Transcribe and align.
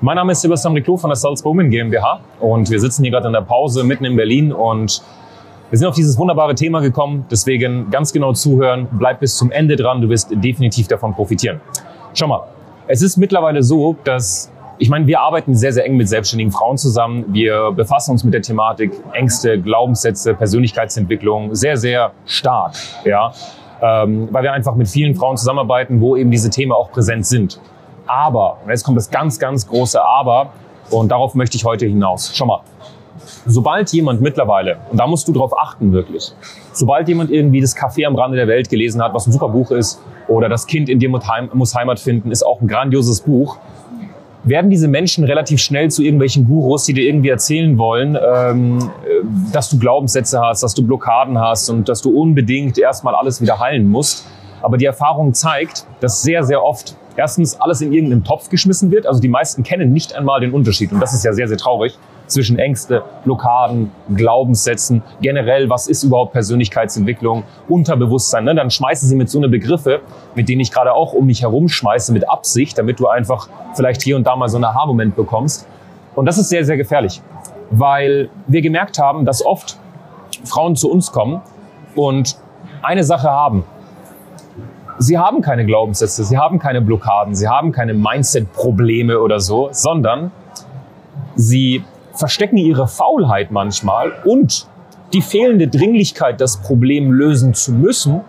Mein 0.00 0.14
Name 0.14 0.30
ist 0.30 0.42
Sebastian 0.42 0.74
Riclo 0.74 0.96
von 0.96 1.10
der 1.10 1.16
Salzburgen 1.16 1.70
GmbH 1.70 2.20
und 2.38 2.70
wir 2.70 2.78
sitzen 2.78 3.02
hier 3.02 3.10
gerade 3.10 3.26
in 3.26 3.32
der 3.32 3.40
Pause 3.40 3.82
mitten 3.82 4.04
in 4.04 4.14
Berlin 4.14 4.52
und 4.52 5.02
wir 5.70 5.76
sind 5.76 5.88
auf 5.88 5.96
dieses 5.96 6.16
wunderbare 6.16 6.54
Thema 6.54 6.78
gekommen. 6.78 7.26
Deswegen 7.28 7.90
ganz 7.90 8.12
genau 8.12 8.32
zuhören, 8.32 8.86
bleib 8.92 9.18
bis 9.18 9.36
zum 9.36 9.50
Ende 9.50 9.74
dran, 9.74 10.00
du 10.00 10.08
wirst 10.08 10.30
definitiv 10.30 10.86
davon 10.86 11.14
profitieren. 11.14 11.60
Schau 12.14 12.28
mal, 12.28 12.42
es 12.86 13.02
ist 13.02 13.16
mittlerweile 13.16 13.64
so, 13.64 13.96
dass 14.04 14.52
ich 14.78 14.88
meine, 14.88 15.08
wir 15.08 15.18
arbeiten 15.18 15.56
sehr, 15.56 15.72
sehr 15.72 15.84
eng 15.84 15.96
mit 15.96 16.08
selbstständigen 16.08 16.52
Frauen 16.52 16.78
zusammen. 16.78 17.24
Wir 17.32 17.72
befassen 17.72 18.12
uns 18.12 18.22
mit 18.22 18.32
der 18.32 18.42
Thematik 18.42 18.92
Ängste, 19.14 19.60
Glaubenssätze, 19.60 20.32
Persönlichkeitsentwicklung 20.34 21.56
sehr, 21.56 21.76
sehr 21.76 22.12
stark, 22.24 22.74
ja, 23.04 23.32
ähm, 23.82 24.28
weil 24.30 24.44
wir 24.44 24.52
einfach 24.52 24.76
mit 24.76 24.86
vielen 24.86 25.16
Frauen 25.16 25.36
zusammenarbeiten, 25.36 26.00
wo 26.00 26.14
eben 26.14 26.30
diese 26.30 26.50
Themen 26.50 26.70
auch 26.70 26.92
präsent 26.92 27.26
sind. 27.26 27.60
Aber, 28.08 28.58
und 28.64 28.70
jetzt 28.70 28.84
kommt 28.84 28.96
das 28.96 29.10
ganz, 29.10 29.38
ganz 29.38 29.66
große 29.66 30.02
Aber, 30.02 30.50
und 30.90 31.10
darauf 31.10 31.34
möchte 31.34 31.56
ich 31.56 31.64
heute 31.64 31.86
hinaus. 31.86 32.32
Schau 32.34 32.46
mal, 32.46 32.60
sobald 33.46 33.92
jemand 33.92 34.20
mittlerweile, 34.20 34.78
und 34.90 34.98
da 34.98 35.06
musst 35.06 35.28
du 35.28 35.32
drauf 35.32 35.56
achten 35.58 35.92
wirklich, 35.92 36.32
sobald 36.72 37.08
jemand 37.08 37.30
irgendwie 37.30 37.60
das 37.60 37.76
Café 37.76 38.06
am 38.06 38.16
Rande 38.16 38.36
der 38.36 38.48
Welt 38.48 38.68
gelesen 38.68 39.02
hat, 39.02 39.14
was 39.14 39.26
ein 39.26 39.32
super 39.32 39.48
Buch 39.48 39.70
ist, 39.70 40.00
oder 40.28 40.48
das 40.48 40.66
Kind 40.66 40.88
in 40.88 40.98
dir 40.98 41.08
muss 41.08 41.74
Heimat 41.74 42.00
finden, 42.00 42.30
ist 42.30 42.44
auch 42.44 42.60
ein 42.60 42.68
grandioses 42.68 43.20
Buch, 43.20 43.58
werden 44.44 44.70
diese 44.70 44.88
Menschen 44.88 45.24
relativ 45.24 45.60
schnell 45.60 45.90
zu 45.90 46.02
irgendwelchen 46.02 46.46
Gurus, 46.46 46.84
die 46.84 46.94
dir 46.94 47.04
irgendwie 47.04 47.28
erzählen 47.28 47.76
wollen, 47.76 48.16
ähm, 48.16 48.78
äh, 48.78 49.24
dass 49.52 49.68
du 49.68 49.78
Glaubenssätze 49.78 50.40
hast, 50.40 50.62
dass 50.62 50.74
du 50.74 50.86
Blockaden 50.86 51.38
hast 51.38 51.68
und 51.70 51.88
dass 51.88 52.02
du 52.02 52.10
unbedingt 52.10 52.78
erstmal 52.78 53.14
alles 53.14 53.40
wieder 53.40 53.58
heilen 53.58 53.88
musst. 53.88 54.26
Aber 54.62 54.76
die 54.76 54.86
Erfahrung 54.86 55.34
zeigt, 55.34 55.86
dass 56.00 56.22
sehr, 56.22 56.44
sehr 56.44 56.62
oft 56.64 56.96
erstens 57.18 57.60
alles 57.60 57.80
in 57.80 57.92
irgendeinen 57.92 58.22
Topf 58.22 58.48
geschmissen 58.48 58.92
wird. 58.92 59.06
Also 59.06 59.20
die 59.20 59.28
meisten 59.28 59.64
kennen 59.64 59.92
nicht 59.92 60.14
einmal 60.14 60.40
den 60.40 60.52
Unterschied. 60.52 60.92
Und 60.92 61.00
das 61.00 61.12
ist 61.12 61.24
ja 61.24 61.32
sehr, 61.32 61.48
sehr 61.48 61.58
traurig 61.58 61.98
zwischen 62.28 62.58
Ängste, 62.58 63.02
Blockaden, 63.24 63.90
Glaubenssätzen, 64.14 65.02
generell, 65.20 65.68
was 65.68 65.88
ist 65.88 66.04
überhaupt 66.04 66.32
Persönlichkeitsentwicklung, 66.32 67.42
Unterbewusstsein. 67.68 68.44
Ne? 68.44 68.54
Dann 68.54 68.70
schmeißen 68.70 69.08
sie 69.08 69.16
mit 69.16 69.28
so 69.30 69.38
eine 69.38 69.48
Begriffe, 69.48 70.00
mit 70.36 70.48
denen 70.48 70.60
ich 70.60 70.70
gerade 70.70 70.92
auch 70.92 71.12
um 71.12 71.26
mich 71.26 71.42
herum 71.42 71.68
schmeiße, 71.68 72.12
mit 72.12 72.28
Absicht, 72.30 72.78
damit 72.78 73.00
du 73.00 73.08
einfach 73.08 73.48
vielleicht 73.74 74.02
hier 74.02 74.16
und 74.16 74.24
da 74.24 74.36
mal 74.36 74.48
so 74.48 74.56
einen 74.56 74.64
Aha-Moment 74.64 75.16
bekommst. 75.16 75.66
Und 76.14 76.26
das 76.26 76.38
ist 76.38 76.50
sehr, 76.50 76.64
sehr 76.64 76.76
gefährlich, 76.76 77.20
weil 77.70 78.30
wir 78.46 78.62
gemerkt 78.62 78.98
haben, 78.98 79.24
dass 79.24 79.44
oft 79.44 79.78
Frauen 80.44 80.76
zu 80.76 80.88
uns 80.88 81.10
kommen 81.10 81.40
und 81.96 82.36
eine 82.82 83.02
Sache 83.02 83.28
haben. 83.28 83.64
Sie 85.00 85.16
haben 85.16 85.42
keine 85.42 85.64
Glaubenssätze, 85.64 86.24
sie 86.24 86.36
haben 86.36 86.58
keine 86.58 86.80
Blockaden, 86.80 87.34
sie 87.34 87.46
haben 87.48 87.70
keine 87.70 87.94
Mindset-Probleme 87.94 89.20
oder 89.20 89.38
so, 89.38 89.68
sondern 89.70 90.32
sie 91.36 91.84
verstecken 92.14 92.56
ihre 92.56 92.88
Faulheit 92.88 93.52
manchmal 93.52 94.12
und 94.24 94.66
die 95.12 95.22
fehlende 95.22 95.68
Dringlichkeit, 95.68 96.40
das 96.40 96.56
Problem 96.58 97.12
lösen 97.12 97.54
zu 97.54 97.72
müssen, 97.72 98.22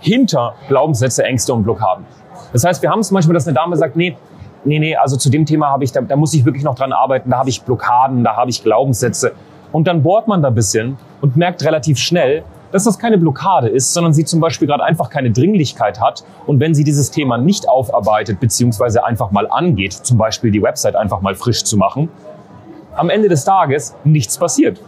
hinter 0.00 0.54
Glaubenssätze, 0.68 1.24
Ängste 1.24 1.54
und 1.54 1.62
Blockaden. 1.62 2.04
Das 2.52 2.64
heißt, 2.64 2.82
wir 2.82 2.90
haben 2.90 2.98
es 2.98 3.12
manchmal, 3.12 3.34
dass 3.34 3.46
eine 3.46 3.54
Dame 3.54 3.76
sagt, 3.76 3.94
nee, 3.94 4.16
nee, 4.64 4.80
nee, 4.80 4.96
also 4.96 5.16
zu 5.16 5.30
dem 5.30 5.46
Thema 5.46 5.68
habe 5.68 5.84
ich, 5.84 5.92
da, 5.92 6.00
da 6.00 6.16
muss 6.16 6.34
ich 6.34 6.44
wirklich 6.44 6.64
noch 6.64 6.74
dran 6.74 6.92
arbeiten, 6.92 7.30
da 7.30 7.38
habe 7.38 7.48
ich 7.48 7.62
Blockaden, 7.62 8.24
da 8.24 8.36
habe 8.36 8.50
ich 8.50 8.62
Glaubenssätze. 8.64 9.32
Und 9.70 9.86
dann 9.86 10.02
bohrt 10.02 10.26
man 10.28 10.42
da 10.42 10.48
ein 10.48 10.54
bisschen 10.54 10.98
und 11.20 11.36
merkt 11.36 11.64
relativ 11.64 11.98
schnell, 11.98 12.42
dass 12.72 12.84
das 12.84 12.98
keine 12.98 13.18
Blockade 13.18 13.68
ist, 13.68 13.92
sondern 13.92 14.12
sie 14.12 14.24
zum 14.24 14.40
Beispiel 14.40 14.66
gerade 14.66 14.82
einfach 14.82 15.10
keine 15.10 15.30
Dringlichkeit 15.30 16.00
hat. 16.00 16.24
Und 16.46 16.58
wenn 16.58 16.74
sie 16.74 16.84
dieses 16.84 17.10
Thema 17.10 17.38
nicht 17.38 17.68
aufarbeitet, 17.68 18.40
beziehungsweise 18.40 19.04
einfach 19.04 19.30
mal 19.30 19.46
angeht, 19.48 19.92
zum 19.92 20.18
Beispiel 20.18 20.50
die 20.50 20.62
Website 20.62 20.96
einfach 20.96 21.20
mal 21.20 21.34
frisch 21.34 21.64
zu 21.64 21.76
machen, 21.76 22.08
am 22.94 23.10
Ende 23.10 23.28
des 23.28 23.44
Tages 23.44 23.94
nichts 24.04 24.38
passiert. 24.38 24.80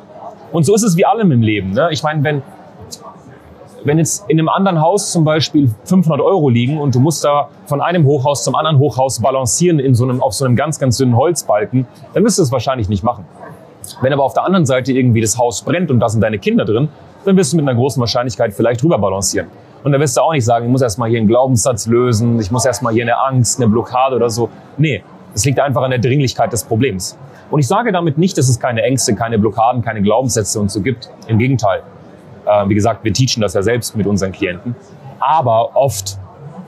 Und 0.52 0.64
so 0.64 0.74
ist 0.74 0.82
es 0.82 0.96
wie 0.96 1.04
allem 1.04 1.30
im 1.32 1.42
Leben. 1.42 1.70
Ne? 1.70 1.88
Ich 1.90 2.02
meine, 2.02 2.22
wenn, 2.22 2.42
wenn 3.84 3.98
jetzt 3.98 4.28
in 4.28 4.38
einem 4.38 4.48
anderen 4.48 4.80
Haus 4.80 5.12
zum 5.12 5.24
Beispiel 5.24 5.70
500 5.84 6.20
Euro 6.20 6.48
liegen 6.48 6.78
und 6.80 6.94
du 6.94 7.00
musst 7.00 7.24
da 7.24 7.48
von 7.66 7.80
einem 7.80 8.06
Hochhaus 8.06 8.44
zum 8.44 8.54
anderen 8.54 8.78
Hochhaus 8.78 9.20
balancieren 9.20 9.78
in 9.78 9.94
so 9.94 10.04
einem, 10.04 10.22
auf 10.22 10.32
so 10.32 10.44
einem 10.44 10.56
ganz, 10.56 10.78
ganz 10.78 10.96
dünnen 10.96 11.16
Holzbalken, 11.16 11.86
dann 12.12 12.24
wirst 12.24 12.38
du 12.38 12.42
es 12.42 12.52
wahrscheinlich 12.52 12.88
nicht 12.88 13.02
machen. 13.02 13.24
Wenn 14.00 14.12
aber 14.12 14.24
auf 14.24 14.32
der 14.32 14.44
anderen 14.44 14.64
Seite 14.64 14.92
irgendwie 14.92 15.20
das 15.20 15.36
Haus 15.38 15.62
brennt 15.62 15.90
und 15.90 16.00
da 16.00 16.08
sind 16.08 16.22
deine 16.22 16.38
Kinder 16.38 16.64
drin, 16.64 16.88
dann 17.24 17.36
wirst 17.36 17.52
du 17.52 17.56
mit 17.56 17.68
einer 17.68 17.76
großen 17.76 18.00
Wahrscheinlichkeit 18.00 18.52
vielleicht 18.54 18.82
drüber 18.82 18.98
balancieren. 18.98 19.48
Und 19.82 19.92
dann 19.92 20.00
wirst 20.00 20.16
du 20.16 20.22
auch 20.22 20.32
nicht 20.32 20.44
sagen, 20.44 20.64
ich 20.64 20.70
muss 20.70 20.80
erstmal 20.80 21.10
hier 21.10 21.18
einen 21.18 21.28
Glaubenssatz 21.28 21.86
lösen, 21.86 22.40
ich 22.40 22.50
muss 22.50 22.64
erstmal 22.64 22.94
hier 22.94 23.04
eine 23.04 23.18
Angst, 23.18 23.60
eine 23.60 23.68
Blockade 23.68 24.16
oder 24.16 24.30
so. 24.30 24.48
Nee, 24.78 25.02
es 25.34 25.44
liegt 25.44 25.60
einfach 25.60 25.82
an 25.82 25.90
der 25.90 25.98
Dringlichkeit 25.98 26.52
des 26.52 26.64
Problems. 26.64 27.18
Und 27.50 27.60
ich 27.60 27.66
sage 27.66 27.92
damit 27.92 28.16
nicht, 28.16 28.38
dass 28.38 28.48
es 28.48 28.58
keine 28.58 28.82
Ängste, 28.82 29.14
keine 29.14 29.38
Blockaden, 29.38 29.82
keine 29.82 30.00
Glaubenssätze 30.00 30.58
und 30.58 30.70
so 30.70 30.80
gibt. 30.80 31.10
Im 31.28 31.38
Gegenteil. 31.38 31.82
Äh, 32.46 32.68
wie 32.68 32.74
gesagt, 32.74 33.04
wir 33.04 33.12
teachen 33.12 33.40
das 33.42 33.54
ja 33.54 33.62
selbst 33.62 33.94
mit 33.96 34.06
unseren 34.06 34.32
Klienten. 34.32 34.74
Aber 35.20 35.76
oft 35.76 36.18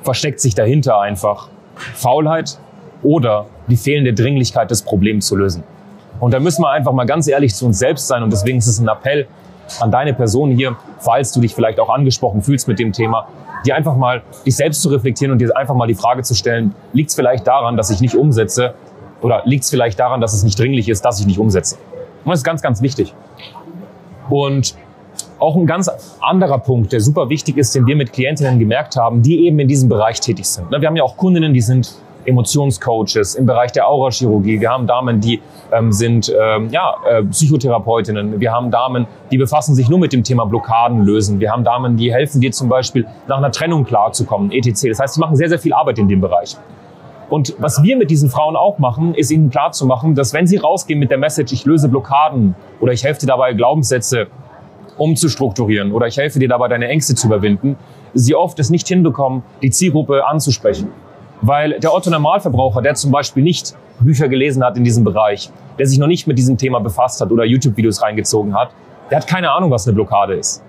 versteckt 0.02 0.40
sich 0.40 0.54
dahinter 0.54 1.00
einfach 1.00 1.48
Faulheit 1.94 2.58
oder 3.02 3.46
die 3.68 3.76
fehlende 3.76 4.12
Dringlichkeit 4.12 4.70
des 4.70 4.82
Problems 4.82 5.26
zu 5.26 5.36
lösen. 5.36 5.64
Und 6.20 6.32
da 6.32 6.40
müssen 6.40 6.62
wir 6.62 6.70
einfach 6.70 6.92
mal 6.92 7.04
ganz 7.04 7.28
ehrlich 7.28 7.54
zu 7.54 7.66
uns 7.66 7.78
selbst 7.78 8.06
sein. 8.06 8.22
Und 8.22 8.32
deswegen 8.32 8.58
ist 8.58 8.66
es 8.66 8.78
ein 8.78 8.88
Appell 8.88 9.26
an 9.80 9.90
deine 9.90 10.14
Person 10.14 10.50
hier, 10.50 10.76
falls 10.98 11.32
du 11.32 11.40
dich 11.40 11.54
vielleicht 11.54 11.80
auch 11.80 11.88
angesprochen 11.88 12.42
fühlst 12.42 12.68
mit 12.68 12.78
dem 12.78 12.92
Thema, 12.92 13.28
dir 13.64 13.74
einfach 13.74 13.96
mal 13.96 14.22
dich 14.44 14.56
selbst 14.56 14.82
zu 14.82 14.88
reflektieren 14.88 15.32
und 15.32 15.38
dir 15.38 15.56
einfach 15.56 15.74
mal 15.74 15.86
die 15.86 15.94
Frage 15.94 16.22
zu 16.22 16.34
stellen, 16.34 16.74
liegt 16.92 17.10
es 17.10 17.16
vielleicht 17.16 17.46
daran, 17.46 17.76
dass 17.76 17.90
ich 17.90 18.00
nicht 18.00 18.16
umsetze 18.16 18.74
oder 19.22 19.42
liegt 19.44 19.64
es 19.64 19.70
vielleicht 19.70 19.98
daran, 19.98 20.20
dass 20.20 20.32
es 20.34 20.42
nicht 20.42 20.58
dringlich 20.58 20.88
ist, 20.88 21.04
dass 21.04 21.20
ich 21.20 21.26
nicht 21.26 21.38
umsetze? 21.38 21.76
Und 22.24 22.30
das 22.30 22.40
ist 22.40 22.44
ganz, 22.44 22.62
ganz 22.62 22.82
wichtig. 22.82 23.14
Und 24.28 24.74
auch 25.38 25.56
ein 25.56 25.66
ganz 25.66 25.90
anderer 26.20 26.58
Punkt, 26.58 26.92
der 26.92 27.00
super 27.00 27.28
wichtig 27.28 27.56
ist, 27.56 27.74
den 27.74 27.86
wir 27.86 27.96
mit 27.96 28.12
Klientinnen 28.12 28.58
gemerkt 28.58 28.96
haben, 28.96 29.22
die 29.22 29.46
eben 29.46 29.58
in 29.58 29.68
diesem 29.68 29.88
Bereich 29.88 30.20
tätig 30.20 30.46
sind. 30.46 30.70
Wir 30.70 30.86
haben 30.86 30.96
ja 30.96 31.02
auch 31.02 31.16
Kundinnen, 31.16 31.52
die 31.52 31.60
sind 31.60 31.94
Emotionscoaches 32.26 33.34
im 33.34 33.46
Bereich 33.46 33.72
der 33.72 33.88
Aurachirurgie. 33.88 34.60
Wir 34.60 34.70
haben 34.70 34.86
Damen, 34.86 35.20
die 35.20 35.40
ähm, 35.72 35.92
sind 35.92 36.32
ähm, 36.38 36.68
ja, 36.70 36.96
äh, 37.08 37.22
Psychotherapeutinnen. 37.22 38.40
Wir 38.40 38.52
haben 38.52 38.70
Damen, 38.70 39.06
die 39.30 39.38
befassen 39.38 39.74
sich 39.74 39.88
nur 39.88 39.98
mit 39.98 40.12
dem 40.12 40.24
Thema 40.24 40.44
Blockaden 40.44 41.04
lösen. 41.04 41.40
Wir 41.40 41.50
haben 41.50 41.64
Damen, 41.64 41.96
die 41.96 42.12
helfen 42.12 42.40
dir 42.40 42.52
zum 42.52 42.68
Beispiel 42.68 43.06
nach 43.26 43.38
einer 43.38 43.52
Trennung 43.52 43.84
klarzukommen, 43.84 44.50
etc. 44.50 44.88
Das 44.88 45.00
heißt, 45.00 45.14
sie 45.14 45.20
machen 45.20 45.36
sehr, 45.36 45.48
sehr 45.48 45.58
viel 45.58 45.72
Arbeit 45.72 45.98
in 45.98 46.08
dem 46.08 46.20
Bereich. 46.20 46.56
Und 47.28 47.56
was 47.58 47.82
wir 47.82 47.96
mit 47.96 48.10
diesen 48.10 48.30
Frauen 48.30 48.54
auch 48.54 48.78
machen, 48.78 49.14
ist 49.14 49.30
ihnen 49.30 49.50
klarzumachen, 49.50 50.14
dass 50.14 50.32
wenn 50.32 50.46
sie 50.46 50.58
rausgehen 50.58 51.00
mit 51.00 51.10
der 51.10 51.18
Message, 51.18 51.52
ich 51.52 51.64
löse 51.64 51.88
Blockaden 51.88 52.54
oder 52.80 52.92
ich 52.92 53.02
helfe 53.02 53.20
dir 53.20 53.26
dabei, 53.26 53.52
Glaubenssätze 53.52 54.28
umzustrukturieren 54.96 55.92
oder 55.92 56.06
ich 56.06 56.16
helfe 56.16 56.38
dir 56.38 56.48
dabei, 56.48 56.68
deine 56.68 56.88
Ängste 56.88 57.14
zu 57.14 57.26
überwinden, 57.26 57.76
sie 58.14 58.34
oft 58.34 58.58
es 58.58 58.70
nicht 58.70 58.86
hinbekommen, 58.88 59.42
die 59.60 59.70
Zielgruppe 59.70 60.26
anzusprechen. 60.26 60.88
Weil 61.42 61.78
der 61.80 61.92
Otto 61.92 62.10
Normalverbraucher, 62.10 62.82
der 62.82 62.94
zum 62.94 63.10
Beispiel 63.10 63.42
nicht 63.42 63.74
Bücher 64.00 64.28
gelesen 64.28 64.64
hat 64.64 64.76
in 64.76 64.84
diesem 64.84 65.04
Bereich, 65.04 65.50
der 65.78 65.86
sich 65.86 65.98
noch 65.98 66.06
nicht 66.06 66.26
mit 66.26 66.38
diesem 66.38 66.56
Thema 66.56 66.80
befasst 66.80 67.20
hat 67.20 67.30
oder 67.30 67.44
YouTube-Videos 67.44 68.02
reingezogen 68.02 68.54
hat, 68.54 68.70
der 69.10 69.18
hat 69.18 69.26
keine 69.26 69.50
Ahnung, 69.50 69.70
was 69.70 69.86
eine 69.86 69.94
Blockade 69.94 70.34
ist. 70.34 70.62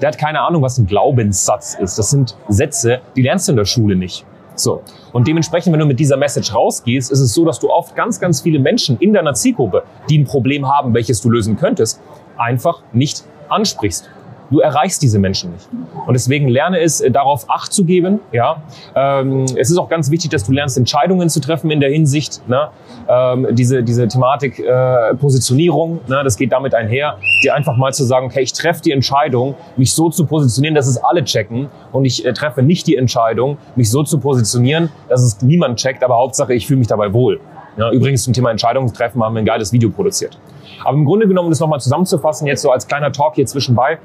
Der 0.00 0.08
hat 0.08 0.18
keine 0.18 0.40
Ahnung, 0.40 0.62
was 0.62 0.78
ein 0.78 0.86
Glaubenssatz 0.86 1.76
ist. 1.80 1.98
Das 1.98 2.10
sind 2.10 2.36
Sätze, 2.48 3.00
die 3.16 3.22
lernst 3.22 3.48
du 3.48 3.52
in 3.52 3.56
der 3.56 3.64
Schule 3.64 3.96
nicht. 3.96 4.26
So. 4.56 4.82
Und 5.12 5.26
dementsprechend, 5.26 5.72
wenn 5.72 5.80
du 5.80 5.86
mit 5.86 5.98
dieser 5.98 6.16
Message 6.16 6.54
rausgehst, 6.54 7.10
ist 7.10 7.20
es 7.20 7.34
so, 7.34 7.44
dass 7.44 7.58
du 7.58 7.70
oft 7.70 7.96
ganz, 7.96 8.20
ganz 8.20 8.40
viele 8.40 8.58
Menschen 8.58 8.98
in 8.98 9.12
deiner 9.12 9.34
Zielgruppe, 9.34 9.84
die 10.08 10.18
ein 10.18 10.24
Problem 10.24 10.68
haben, 10.68 10.94
welches 10.94 11.20
du 11.20 11.30
lösen 11.30 11.56
könntest, 11.56 12.00
einfach 12.36 12.82
nicht 12.92 13.24
ansprichst. 13.48 14.08
Du 14.50 14.60
erreichst 14.60 15.02
diese 15.02 15.18
Menschen 15.18 15.52
nicht. 15.52 15.68
Und 16.06 16.14
deswegen 16.14 16.48
lerne 16.48 16.80
es, 16.80 17.00
äh, 17.00 17.10
darauf 17.10 17.44
Acht 17.48 17.72
zu 17.72 17.84
geben. 17.84 18.20
Ja, 18.32 18.62
ähm, 18.94 19.44
es 19.56 19.70
ist 19.70 19.78
auch 19.78 19.88
ganz 19.88 20.10
wichtig, 20.10 20.30
dass 20.30 20.44
du 20.44 20.52
lernst, 20.52 20.76
Entscheidungen 20.76 21.28
zu 21.28 21.40
treffen 21.40 21.70
in 21.70 21.80
der 21.80 21.90
Hinsicht. 21.90 22.46
Ne? 22.48 22.68
Ähm, 23.08 23.48
diese 23.52 23.82
diese 23.82 24.08
Thematik 24.08 24.58
äh, 24.58 25.14
Positionierung, 25.14 26.00
ne? 26.08 26.22
das 26.24 26.36
geht 26.36 26.52
damit 26.52 26.74
einher, 26.74 27.18
dir 27.42 27.54
einfach 27.54 27.76
mal 27.76 27.92
zu 27.92 28.04
sagen, 28.04 28.26
okay, 28.26 28.40
ich 28.40 28.52
treffe 28.52 28.82
die 28.82 28.92
Entscheidung, 28.92 29.54
mich 29.76 29.94
so 29.94 30.10
zu 30.10 30.26
positionieren, 30.26 30.74
dass 30.74 30.86
es 30.86 31.02
alle 31.02 31.24
checken, 31.24 31.68
und 31.92 32.04
ich 32.04 32.24
äh, 32.24 32.32
treffe 32.32 32.62
nicht 32.62 32.86
die 32.86 32.96
Entscheidung, 32.96 33.56
mich 33.76 33.90
so 33.90 34.02
zu 34.02 34.18
positionieren, 34.18 34.90
dass 35.08 35.22
es 35.22 35.42
niemand 35.42 35.78
checkt, 35.78 36.02
aber 36.02 36.16
Hauptsache, 36.16 36.54
ich 36.54 36.66
fühle 36.66 36.78
mich 36.78 36.88
dabei 36.88 37.12
wohl. 37.12 37.40
Ja, 37.76 37.90
übrigens 37.90 38.22
zum 38.22 38.32
Thema 38.32 38.50
Entscheidungstreffen 38.50 39.22
haben 39.22 39.34
wir 39.34 39.40
ein 39.40 39.44
geiles 39.44 39.72
Video 39.72 39.90
produziert. 39.90 40.38
Aber 40.84 40.96
im 40.96 41.04
Grunde 41.04 41.26
genommen, 41.26 41.46
um 41.46 41.50
das 41.50 41.60
nochmal 41.60 41.80
zusammenzufassen, 41.80 42.46
jetzt 42.46 42.62
so 42.62 42.70
als 42.70 42.86
kleiner 42.86 43.10
Talk 43.10 43.34
hier 43.34 43.46
zwischenbei, 43.46 43.98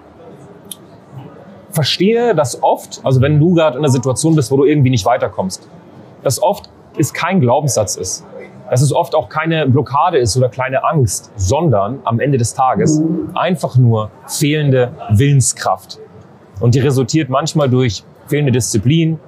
verstehe, 1.72 2.36
dass 2.36 2.62
oft, 2.64 3.02
also 3.04 3.22
wenn 3.22 3.40
du 3.40 3.54
gerade 3.54 3.78
in 3.78 3.84
einer 3.84 3.92
Situation 3.92 4.36
bist, 4.36 4.52
wo 4.52 4.58
du 4.58 4.66
irgendwie 4.66 4.90
nicht 4.90 5.06
weiterkommst, 5.06 5.68
dass 6.24 6.42
oft 6.42 6.70
es 6.98 7.14
kein 7.14 7.40
Glaubenssatz 7.40 7.96
ist. 7.96 8.26
Dass 8.70 8.82
es 8.82 8.94
oft 8.94 9.16
auch 9.16 9.30
keine 9.30 9.68
Blockade 9.68 10.18
ist 10.18 10.38
oder 10.38 10.50
kleine 10.50 10.84
Angst, 10.84 11.32
sondern 11.36 12.00
am 12.04 12.20
Ende 12.20 12.38
des 12.38 12.54
Tages 12.54 13.02
einfach 13.34 13.78
nur 13.78 14.12
fehlende 14.28 14.92
Willenskraft. 15.10 16.00
Und 16.60 16.76
die 16.76 16.80
resultiert 16.80 17.30
manchmal 17.30 17.70
durch 17.70 18.04
fehlende 18.28 18.52
Disziplin, 18.52 19.20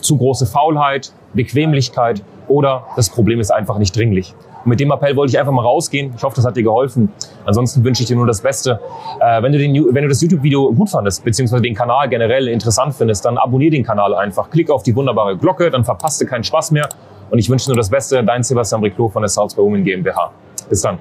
zu 0.00 0.18
große 0.18 0.44
Faulheit, 0.44 1.12
Bequemlichkeit 1.32 2.22
oder 2.46 2.84
das 2.94 3.08
Problem 3.08 3.40
ist 3.40 3.50
einfach 3.50 3.78
nicht 3.78 3.96
dringlich. 3.96 4.34
Und 4.64 4.70
mit 4.70 4.80
dem 4.80 4.90
Appell 4.90 5.14
wollte 5.14 5.30
ich 5.30 5.38
einfach 5.38 5.52
mal 5.52 5.62
rausgehen. 5.62 6.14
Ich 6.16 6.22
hoffe, 6.22 6.36
das 6.36 6.46
hat 6.46 6.56
dir 6.56 6.62
geholfen. 6.62 7.12
Ansonsten 7.44 7.84
wünsche 7.84 8.02
ich 8.02 8.08
dir 8.08 8.16
nur 8.16 8.26
das 8.26 8.40
Beste. 8.40 8.80
Äh, 9.20 9.42
wenn, 9.42 9.52
du 9.52 9.58
den, 9.58 9.74
wenn 9.94 10.02
du 10.02 10.08
das 10.08 10.22
YouTube-Video 10.22 10.72
gut 10.72 10.88
fandest, 10.88 11.22
beziehungsweise 11.22 11.62
den 11.62 11.74
Kanal 11.74 12.08
generell 12.08 12.48
interessant 12.48 12.94
findest, 12.94 13.26
dann 13.26 13.36
abonniere 13.36 13.72
den 13.72 13.84
Kanal 13.84 14.14
einfach. 14.14 14.48
Klick 14.48 14.70
auf 14.70 14.82
die 14.82 14.96
wunderbare 14.96 15.36
Glocke, 15.36 15.70
dann 15.70 15.84
verpasst 15.84 16.20
du 16.22 16.26
keinen 16.26 16.44
Spaß 16.44 16.70
mehr. 16.70 16.88
Und 17.30 17.38
ich 17.38 17.50
wünsche 17.50 17.66
dir 17.66 17.72
nur 17.72 17.78
das 17.78 17.90
Beste. 17.90 18.24
Dein 18.24 18.42
Sebastian 18.42 18.80
Briclot 18.80 19.12
von 19.12 19.22
der 19.22 19.28
Salzburg 19.28 19.66
Women 19.66 19.84
GmbH. 19.84 20.32
Bis 20.68 20.80
dann. 20.80 20.98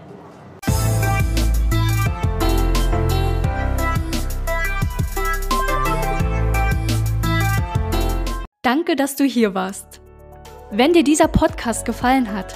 Danke, 8.61 8.95
dass 8.95 9.15
du 9.15 9.23
hier 9.23 9.53
warst. 9.53 10.01
Wenn 10.71 10.93
dir 10.93 11.03
dieser 11.03 11.27
Podcast 11.27 11.85
gefallen 11.85 12.33
hat, 12.33 12.55